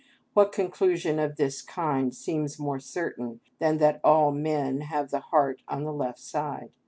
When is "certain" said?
2.79-3.39